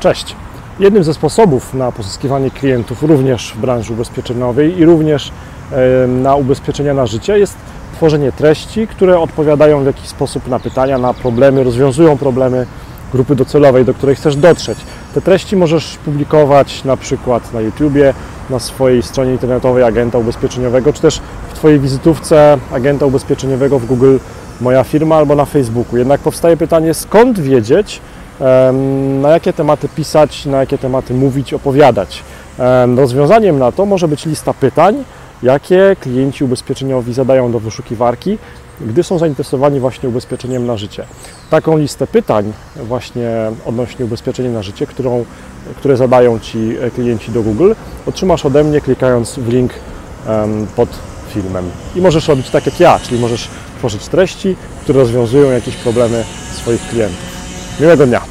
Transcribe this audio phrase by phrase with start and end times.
[0.00, 0.36] Cześć.
[0.78, 5.32] Jednym ze sposobów na pozyskiwanie klientów również w branży ubezpieczeniowej i również
[6.08, 7.56] na ubezpieczenia na życie jest
[7.94, 12.66] tworzenie treści, które odpowiadają w jakiś sposób na pytania, na problemy, rozwiązują problemy
[13.12, 14.78] grupy docelowej, do której chcesz dotrzeć.
[15.14, 18.14] Te treści możesz publikować na przykład na YouTubie,
[18.50, 21.20] na swojej stronie internetowej agenta ubezpieczeniowego, czy też
[21.50, 24.16] w Twojej wizytówce agenta ubezpieczeniowego w Google
[24.60, 25.96] Moja firma albo na Facebooku.
[25.96, 28.00] Jednak powstaje pytanie, skąd wiedzieć,
[29.20, 32.22] na jakie tematy pisać, na jakie tematy mówić, opowiadać.
[32.58, 35.04] Em, Rozwiązaniem na to może być lista pytań,
[35.42, 38.38] jakie klienci ubezpieczeniowi zadają do wyszukiwarki,
[38.80, 41.04] gdy są zainteresowani właśnie ubezpieczeniem na życie.
[41.50, 43.30] Taką listę pytań właśnie
[43.66, 45.24] odnośnie ubezpieczenia na życie, którą,
[45.76, 47.72] które zadają Ci klienci do Google,
[48.06, 49.72] otrzymasz ode mnie klikając w link
[50.76, 50.88] pod
[51.28, 51.70] filmem.
[51.96, 53.48] I możesz robić tak jak ja, czyli możesz
[53.78, 57.29] tworzyć treści, które rozwiązują jakieś problemy swoich klientów.
[57.80, 58.22] 你们怎么样？